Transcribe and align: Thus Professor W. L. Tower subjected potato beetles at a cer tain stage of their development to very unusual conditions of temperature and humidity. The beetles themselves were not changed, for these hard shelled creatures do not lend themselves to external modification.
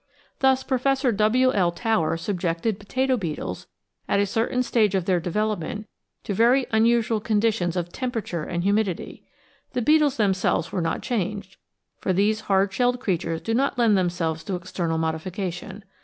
Thus 0.39 0.63
Professor 0.63 1.11
W. 1.11 1.53
L. 1.53 1.71
Tower 1.71 2.17
subjected 2.17 2.79
potato 2.79 3.17
beetles 3.17 3.67
at 4.09 4.19
a 4.19 4.25
cer 4.25 4.47
tain 4.49 4.63
stage 4.63 4.95
of 4.95 5.05
their 5.05 5.19
development 5.19 5.85
to 6.23 6.33
very 6.33 6.65
unusual 6.71 7.19
conditions 7.19 7.75
of 7.75 7.91
temperature 7.93 8.43
and 8.43 8.63
humidity. 8.63 9.27
The 9.73 9.83
beetles 9.83 10.17
themselves 10.17 10.71
were 10.71 10.81
not 10.81 11.03
changed, 11.03 11.57
for 11.99 12.13
these 12.13 12.41
hard 12.49 12.73
shelled 12.73 12.99
creatures 12.99 13.41
do 13.41 13.53
not 13.53 13.77
lend 13.77 13.95
themselves 13.95 14.43
to 14.45 14.55
external 14.55 14.97
modification. 14.97 15.83